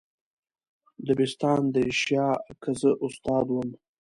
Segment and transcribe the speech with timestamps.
[1.07, 2.27] دبستان د ایشیا
[2.61, 3.69] که زه استاد وم.